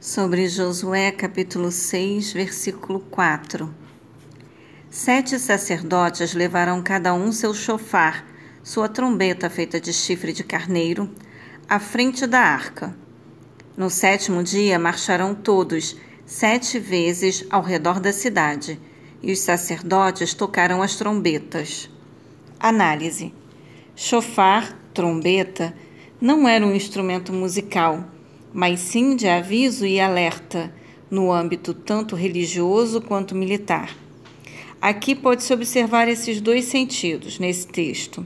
sobre 0.00 0.48
Josué 0.48 1.10
capítulo 1.10 1.72
6, 1.72 2.32
versículo 2.32 3.00
4. 3.10 3.74
Sete 4.88 5.40
sacerdotes 5.40 6.34
levarão 6.34 6.80
cada 6.80 7.12
um 7.12 7.32
seu 7.32 7.52
chofar, 7.52 8.24
sua 8.62 8.88
trombeta 8.88 9.50
feita 9.50 9.80
de 9.80 9.92
chifre 9.92 10.32
de 10.32 10.44
carneiro, 10.44 11.10
à 11.68 11.80
frente 11.80 12.28
da 12.28 12.38
arca. 12.38 12.96
No 13.76 13.90
sétimo 13.90 14.40
dia 14.40 14.78
marcharão 14.78 15.34
todos, 15.34 15.96
sete 16.24 16.78
vezes 16.78 17.44
ao 17.50 17.60
redor 17.60 17.98
da 17.98 18.12
cidade, 18.12 18.80
e 19.20 19.32
os 19.32 19.40
sacerdotes 19.40 20.32
tocarão 20.32 20.80
as 20.80 20.94
trombetas. 20.94 21.90
Análise: 22.60 23.34
Chofar, 23.96 24.78
trombeta, 24.94 25.74
não 26.20 26.48
era 26.48 26.64
um 26.64 26.72
instrumento 26.72 27.32
musical 27.32 28.08
mas 28.52 28.80
sim 28.80 29.16
de 29.16 29.28
aviso 29.28 29.86
e 29.86 30.00
alerta, 30.00 30.72
no 31.10 31.32
âmbito 31.32 31.72
tanto 31.72 32.14
religioso 32.14 33.00
quanto 33.00 33.34
militar. 33.34 33.96
Aqui 34.80 35.14
pode-se 35.14 35.52
observar 35.52 36.08
esses 36.08 36.40
dois 36.40 36.66
sentidos 36.66 37.38
nesse 37.38 37.66
texto. 37.66 38.24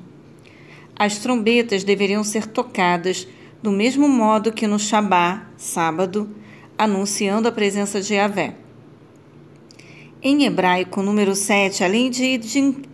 As 0.94 1.18
trombetas 1.18 1.84
deveriam 1.84 2.22
ser 2.22 2.46
tocadas 2.46 3.26
do 3.62 3.70
mesmo 3.70 4.08
modo 4.08 4.52
que 4.52 4.66
no 4.66 4.78
Shabá, 4.78 5.46
sábado, 5.56 6.28
anunciando 6.76 7.48
a 7.48 7.52
presença 7.52 8.00
de 8.00 8.14
Yahvé. 8.14 8.56
Em 10.20 10.44
hebraico, 10.44 11.02
número 11.02 11.34
7, 11.34 11.82
além 11.82 12.10
de 12.10 12.38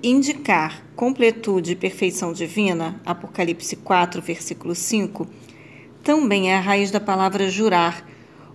indicar 0.03 0.83
completude 0.95 1.73
e 1.73 1.77
perfeição 1.77 2.33
divina, 2.33 3.01
Apocalipse 3.05 3.77
4, 3.77 4.23
versículo 4.23 4.75
5, 4.75 5.27
também 6.09 6.51
é 6.51 6.57
a 6.57 6.61
raiz 6.61 6.91
da 6.91 6.99
palavra 6.99 7.51
jurar, 7.51 8.03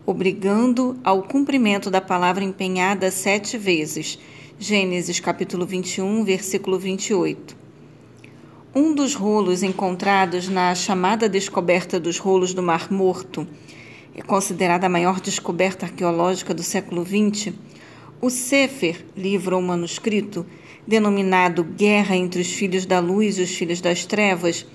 obrigando 0.08 0.98
ao 1.04 1.22
cumprimento 1.22 1.92
da 1.92 2.02
palavra 2.02 2.44
empenhada 2.44 3.12
sete 3.12 3.60
vezes. 3.60 4.18
Gênesis 4.58 5.20
capítulo 5.20 5.64
21, 5.64 6.24
versículo 6.24 6.80
28. 6.80 7.56
Um 8.74 8.96
dos 8.96 9.14
rolos 9.14 9.62
encontrados 9.62 10.50
na 10.50 10.74
chamada 10.74 11.30
descoberta 11.30 12.00
dos 12.00 12.18
rolos 12.18 12.56
do 12.56 12.64
Mar 12.64 12.92
Morto, 12.92 13.48
é 14.16 14.24
considerada 14.24 14.88
a 14.88 14.90
maior 14.90 15.22
descoberta 15.22 15.86
arqueológica 15.86 16.56
do 16.56 16.64
século 16.64 17.06
XX, 17.06 17.54
o 18.20 18.32
Sefer, 18.32 19.06
livro 19.16 19.58
ou 19.58 19.62
manuscrito, 19.62 20.44
denominado 20.88 21.64
Guerra 21.64 22.16
entre 22.16 22.42
os 22.42 22.52
Filhos 22.52 22.88
da 22.88 23.00
Luz 23.00 23.38
e 23.38 23.44
os 23.44 23.56
Filhos 23.56 23.80
das 23.80 24.06
Trevas, 24.06 24.66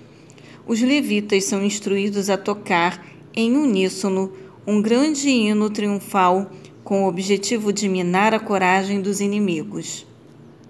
os 0.69 0.83
levitas 0.83 1.45
são 1.45 1.65
instruídos 1.65 2.29
a 2.29 2.37
tocar 2.37 3.03
em 3.35 3.57
uníssono 3.57 4.31
um 4.67 4.83
grande 4.83 5.31
hino 5.31 5.71
triunfal 5.71 6.51
com 6.85 7.05
o 7.05 7.09
objetivo 7.09 7.73
de 7.73 7.89
minar 7.89 8.35
a 8.35 8.39
coragem 8.39 9.01
dos 9.01 9.23
inimigos. 9.23 10.07